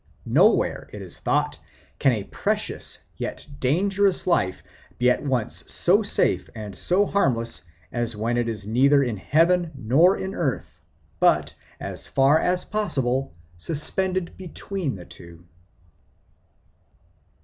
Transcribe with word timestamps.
Nowhere, 0.25 0.89
it 0.91 0.99
is 0.99 1.19
thought, 1.19 1.59
can 1.99 2.11
his 2.11 2.25
precious 2.31 2.97
yet 3.17 3.45
dangerous 3.59 4.25
life 4.25 4.63
be 4.97 5.11
at 5.11 5.21
once 5.23 5.71
so 5.71 6.01
safe 6.01 6.49
and 6.55 6.75
so 6.75 7.05
harmless 7.05 7.63
as 7.91 8.15
when 8.17 8.35
it 8.35 8.49
is 8.49 8.65
neither 8.65 9.03
in 9.03 9.17
heaven 9.17 9.71
nor 9.75 10.17
in 10.17 10.33
earth, 10.33 10.79
but, 11.19 11.53
as 11.79 12.07
far 12.07 12.39
as 12.39 12.65
possible, 12.65 13.35
suspended 13.57 14.35
between 14.37 14.95
the 14.95 15.05
two. 15.05 15.43